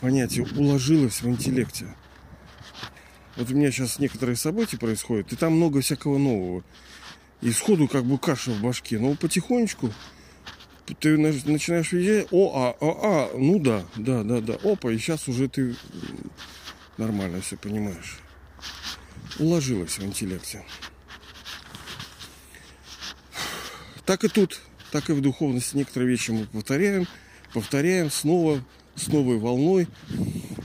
[0.00, 1.86] понятие уложилось в интеллекте.
[3.36, 6.62] Вот у меня сейчас некоторые события происходят, и там много всякого нового.
[7.40, 8.98] И сходу как бы каша в башке.
[8.98, 9.92] Но потихонечку
[11.00, 15.26] ты начинаешь видеть, о, а, а, а, ну да, да, да, да, опа, и сейчас
[15.26, 15.74] уже ты
[16.98, 18.18] нормально все понимаешь
[19.38, 20.62] уложилось в интеллекте.
[24.06, 27.06] Так и тут, так и в духовности некоторые вещи мы повторяем,
[27.52, 28.62] повторяем снова,
[28.96, 29.88] с новой волной,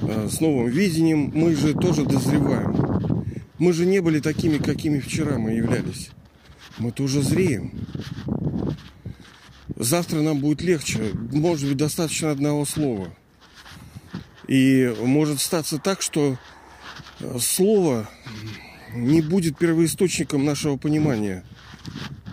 [0.01, 1.31] э, с новым видением.
[1.33, 3.25] Мы же тоже дозреваем.
[3.57, 6.11] Мы же не были такими, какими вчера мы являлись.
[6.77, 7.71] Мы тоже зреем.
[9.75, 11.11] Завтра нам будет легче.
[11.31, 13.13] Может быть, достаточно одного слова.
[14.47, 16.37] И может статься так, что
[17.39, 18.09] слово
[18.93, 21.43] не будет первоисточником нашего понимания.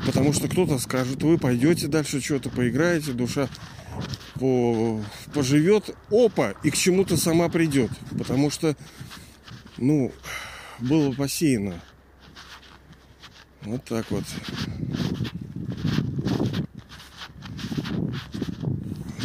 [0.04, 3.48] Потому что кто-то скажет, вы пойдете дальше что-то, поиграете, душа
[4.34, 7.90] по, поживет, опа, и к чему-то сама придет.
[8.18, 8.76] Потому что,
[9.78, 10.12] ну,
[10.78, 11.80] было посеяно.
[13.62, 14.24] Вот так вот.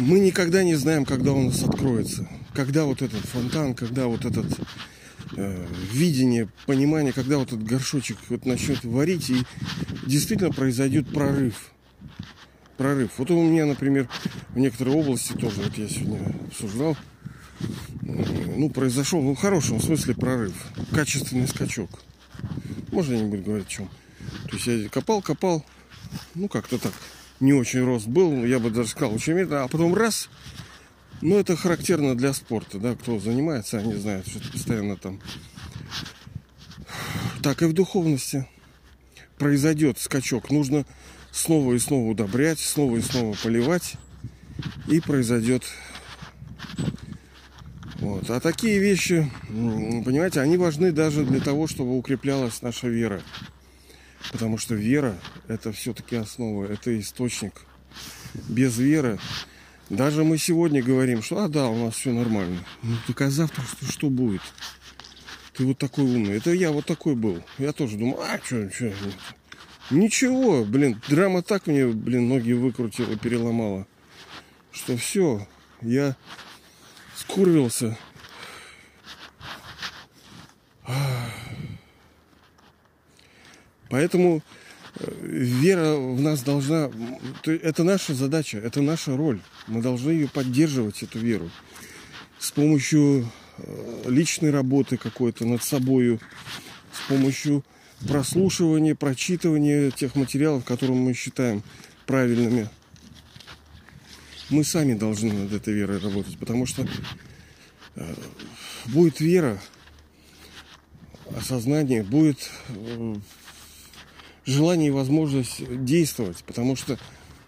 [0.00, 2.28] Мы никогда не знаем, когда у нас откроется.
[2.54, 4.46] Когда вот этот фонтан, когда вот этот
[5.36, 9.42] э, видение, понимание, когда вот этот горшочек вот начнет варить, и
[10.02, 11.70] действительно произойдет прорыв.
[12.76, 13.10] прорыв.
[13.18, 14.08] Вот у меня, например,
[14.50, 16.96] в некоторой области тоже, вот я сегодня обсуждал,
[18.00, 20.54] ну, произошел, ну, в хорошем смысле прорыв.
[20.92, 21.90] Качественный скачок.
[22.90, 23.88] Можно я не буду говорить о чем.
[24.48, 25.64] То есть я копал, копал,
[26.34, 26.92] ну, как-то так,
[27.40, 30.28] не очень рост был, я бы даже сказал, очень медленно, а потом раз,
[31.20, 35.20] ну, это характерно для спорта, да, кто занимается, они знают, что постоянно там.
[37.42, 38.46] Так и в духовности
[39.42, 40.50] произойдет скачок.
[40.50, 40.84] Нужно
[41.30, 43.94] снова и снова удобрять, снова и снова поливать,
[44.88, 45.64] и произойдет
[48.02, 48.28] вот.
[48.30, 53.22] А такие вещи, понимаете, они важны даже для того, чтобы укреплялась наша вера.
[54.32, 55.16] Потому что вера–
[55.48, 57.62] это все-таки основа, это источник.
[58.48, 59.20] Без веры,
[59.88, 62.58] даже мы сегодня говорим, что а да, у нас все нормально.
[62.82, 64.42] Ну так а завтра что, что будет?
[65.62, 66.38] Ты вот такой умный.
[66.38, 67.40] Это я вот такой был.
[67.56, 68.92] Я тоже думал, а что, что?
[69.92, 73.86] Ничего, блин, драма так мне, блин, ноги выкрутила, переломала,
[74.72, 75.46] что все,
[75.80, 76.16] я
[77.14, 77.96] скурвился.
[83.88, 84.42] Поэтому
[84.96, 86.90] э, вера в нас должна...
[87.44, 89.40] Это наша задача, это наша роль.
[89.68, 91.48] Мы должны ее поддерживать, эту веру.
[92.40, 93.30] С помощью
[94.06, 96.18] личной работы какой-то над собой,
[96.92, 97.64] с помощью
[98.06, 101.62] прослушивания, прочитывания тех материалов, которые мы считаем
[102.06, 102.68] правильными
[104.52, 106.86] мы сами должны над этой верой работать, потому что
[107.96, 108.14] э,
[108.86, 109.58] будет вера,
[111.34, 113.14] осознание, будет э,
[114.44, 116.98] желание и возможность действовать, потому что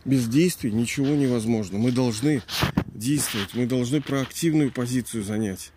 [0.06, 1.78] без действий ничего невозможно.
[1.78, 2.42] Мы должны
[2.94, 5.72] действовать, мы должны проактивную позицию занять.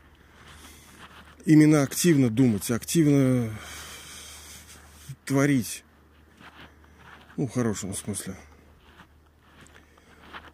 [1.47, 3.49] Именно активно думать, активно
[5.23, 5.85] творить.
[7.37, 8.35] Ну, в хорошем смысле.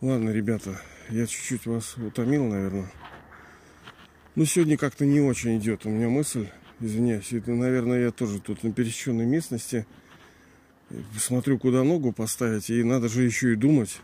[0.01, 0.79] Ладно, ребята,
[1.09, 2.91] я чуть-чуть вас утомил, наверное.
[4.35, 6.49] Ну, сегодня как-то не очень идет у меня мысль.
[6.79, 9.87] Извиняюсь, это, наверное, я тоже тут на пересеченной местности.
[11.17, 13.99] Смотрю, куда ногу поставить, и надо же еще и думать.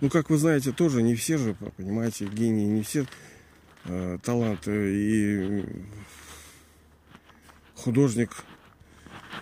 [0.00, 3.06] Ну, как вы знаете, тоже не все же, понимаете, гении, не все
[3.84, 4.72] э, таланты.
[4.72, 5.64] И
[7.74, 8.44] художник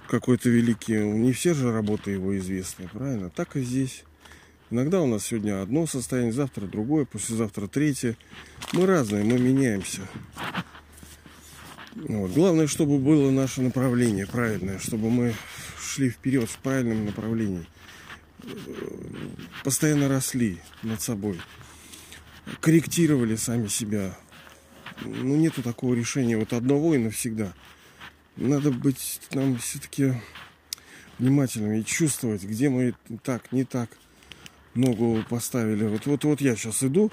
[0.08, 3.30] какой-то великий, не все же работы его известны, правильно?
[3.30, 4.04] Так и здесь.
[4.70, 8.16] Иногда у нас сегодня одно состояние, завтра другое, послезавтра третье.
[8.72, 10.02] Мы разные, мы меняемся.
[11.94, 12.32] Вот.
[12.32, 15.34] Главное, чтобы было наше направление правильное, чтобы мы
[15.80, 17.66] шли вперед в правильном направлении.
[19.64, 21.40] Постоянно росли над собой.
[22.60, 24.16] Корректировали сами себя.
[25.02, 27.52] Ну, нету такого решения вот одного и навсегда.
[28.36, 30.14] Надо быть нам все-таки
[31.18, 33.90] внимательными и чувствовать, где мы так, не так–
[34.78, 35.84] ногу поставили.
[35.84, 37.10] Вот, вот, вот я сейчас иду.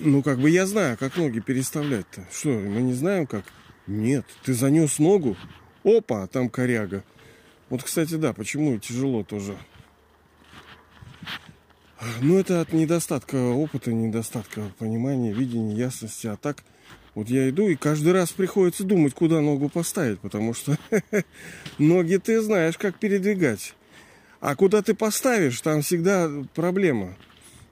[0.00, 2.26] Ну, как бы я знаю, как ноги переставлять-то.
[2.32, 3.44] Что, мы не знаем как?
[3.86, 5.36] Нет, ты занес ногу.
[5.84, 7.04] Опа, там коряга.
[7.68, 9.56] Вот, кстати, да, почему тяжело тоже.
[12.20, 16.26] Ну, это от недостатка опыта, недостатка понимания, видения, ясности.
[16.26, 16.64] А так,
[17.14, 20.76] вот я иду, и каждый раз приходится думать, куда ногу поставить, потому что
[21.78, 23.74] ноги ты знаешь, как передвигать.
[24.40, 27.14] А куда ты поставишь, там всегда проблема.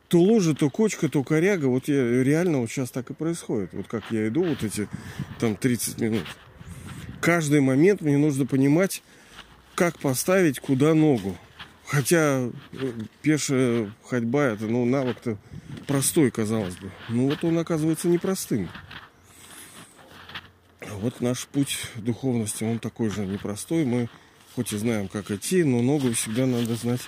[0.09, 1.67] То лужа, то кочка, то коряга.
[1.67, 3.71] Вот я, реально вот сейчас так и происходит.
[3.73, 4.89] Вот как я иду вот эти
[5.39, 6.27] там 30 минут.
[7.21, 9.03] Каждый момент мне нужно понимать,
[9.75, 11.37] как поставить куда ногу.
[11.87, 15.37] Хотя э, пешая ходьба это, ну, навык-то
[15.87, 16.91] простой, казалось бы.
[17.11, 18.71] Ну вот он оказывается непростым.
[21.03, 23.85] Вот наш путь духовности, он такой же непростой.
[23.85, 24.09] Мы
[24.55, 27.01] хоть и знаем, как идти, но ногу всегда надо знать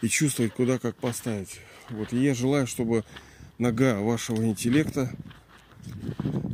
[0.00, 1.58] и чувствовать, куда как поставить.
[1.90, 3.02] Вот и я желаю, чтобы
[3.58, 5.10] нога вашего интеллекта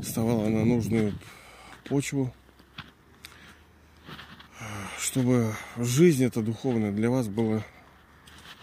[0.03, 1.13] вставала на нужную
[1.85, 2.33] почву,
[4.99, 7.63] чтобы жизнь эта духовная для вас была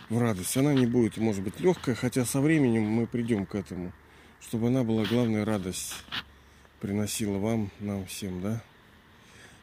[0.09, 0.57] в радость.
[0.57, 3.93] Она не будет, может быть, легкая, хотя со временем мы придем к этому,
[4.41, 5.93] чтобы она была главная радость
[6.79, 8.61] приносила вам, нам всем, да?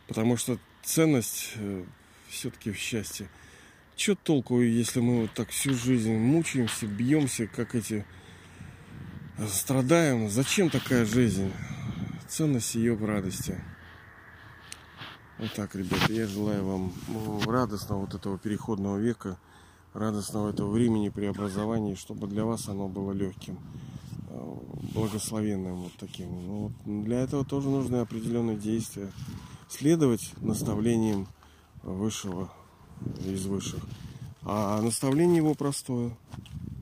[0.06, 1.84] Потому что ценность э,
[2.28, 3.28] все-таки в счастье.
[3.96, 8.04] Че толку, если мы вот так всю жизнь мучаемся, бьемся, как эти
[9.38, 10.28] э, страдаем?
[10.28, 11.52] Зачем такая жизнь?
[12.28, 13.60] Ценность ее в радости.
[15.38, 19.38] Вот так, ребята, я желаю вам ну, радостного вот этого переходного века,
[19.92, 24.05] радостного этого времени преобразования, чтобы для вас оно было легким, э,
[24.94, 26.30] благословенным вот таким.
[26.46, 29.12] Ну, вот для этого тоже нужны определенные действия
[29.68, 31.28] следовать наставлениям
[31.82, 32.50] высшего
[33.24, 33.84] из высших.
[34.42, 36.16] А наставление его простое.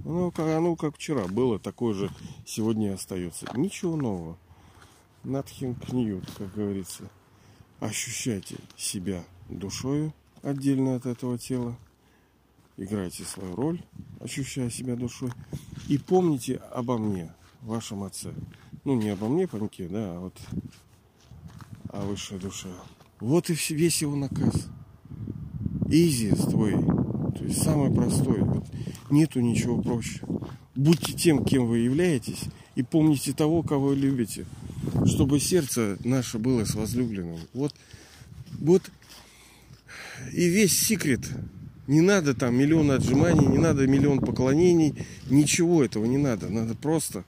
[0.05, 2.11] Оно, оно как вчера было, такое же
[2.47, 3.47] сегодня и остается.
[3.57, 4.37] Ничего нового.
[5.25, 7.05] Nothing new, как говорится.
[7.81, 11.77] Ощущайте себя душою отдельно от этого тела.
[12.77, 13.83] Играйте свою роль,
[14.21, 15.31] ощущая себя душой.
[15.89, 18.33] И помните обо мне, вашем отце.
[18.85, 20.37] Ну, не обо мне, паньке, да, а вот
[21.91, 22.69] о высшей душе.
[23.21, 24.67] Вот и весь его наказ.
[25.89, 26.73] Изи твой.
[26.73, 28.41] То есть самый простой.
[28.41, 28.67] Вот
[29.11, 30.21] нету ничего проще.
[30.75, 32.45] Будьте тем, кем вы являетесь,
[32.75, 34.45] и помните того, кого вы любите.
[35.07, 37.39] Чтобы сердце наше было с возлюбленным.
[37.53, 37.75] Вот,
[38.59, 38.83] вот
[40.33, 41.21] и весь секрет.
[41.87, 45.07] Не надо там миллион отжиманий, не надо миллион поклонений.
[45.29, 46.49] Ничего этого не надо.
[46.49, 47.25] Надо просто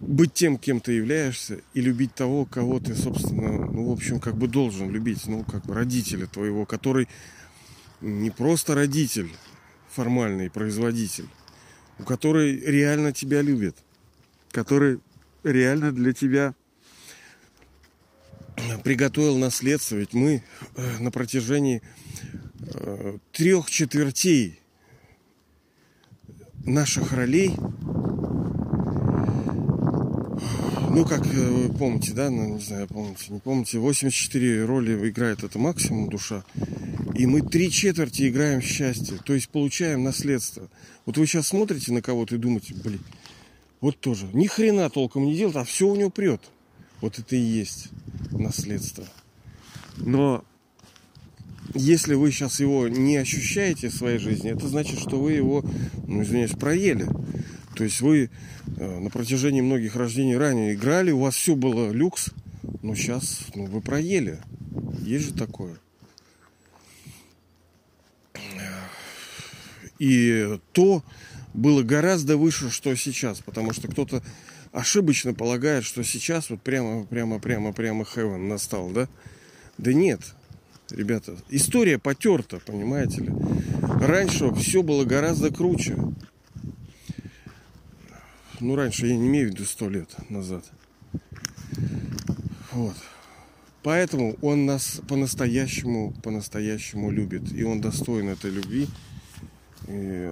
[0.00, 4.36] быть тем, кем ты являешься, и любить того, кого ты, собственно, ну, в общем, как
[4.36, 7.08] бы должен любить, ну, как бы родителя твоего, который
[8.00, 9.30] не просто родитель,
[9.90, 11.28] формальный производитель,
[11.98, 13.76] у которой реально тебя любит,
[14.50, 15.00] который
[15.42, 16.54] реально для тебя
[18.82, 19.96] приготовил наследство.
[19.96, 20.42] Ведь мы
[20.76, 21.82] э, на протяжении
[23.32, 24.60] трех четвертей
[26.64, 27.54] наших ролей
[30.90, 35.58] ну, как э, помните, да, ну, не знаю, помните, не помните, 84 роли играет это
[35.58, 36.44] максимум душа.
[37.14, 40.68] И мы три четверти играем счастье, то есть получаем наследство.
[41.06, 43.00] Вот вы сейчас смотрите на кого-то и думаете, блин,
[43.80, 46.40] вот тоже, ни хрена толком не делает, а все у него прет.
[47.00, 47.90] Вот это и есть
[48.32, 49.04] наследство.
[49.98, 50.44] Но
[51.78, 55.64] если вы сейчас его не ощущаете в своей жизни, это значит, что вы его,
[56.06, 57.06] ну, извиняюсь, проели.
[57.76, 58.30] То есть вы
[58.76, 62.30] э, на протяжении многих рождений ранее играли, у вас все было люкс,
[62.82, 64.38] но сейчас ну, вы проели.
[65.00, 65.76] Есть же такое.
[69.98, 71.02] И то
[71.54, 74.22] было гораздо выше, что сейчас, потому что кто-то
[74.72, 79.08] ошибочно полагает, что сейчас вот прямо, прямо, прямо, прямо heaven настал, да?
[79.76, 80.20] Да нет,
[80.90, 83.32] ребята, история потерта, понимаете ли.
[84.00, 85.96] Раньше все было гораздо круче.
[88.60, 90.64] Ну, раньше я не имею в виду сто лет назад.
[92.72, 92.94] Вот.
[93.82, 97.52] Поэтому он нас по-настоящему, по-настоящему любит.
[97.52, 98.88] И он достоин этой любви.
[99.86, 100.30] И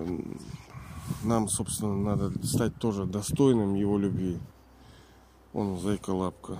[1.22, 4.38] нам, собственно, надо стать тоже достойным его любви.
[5.52, 6.58] Он зайка лапка.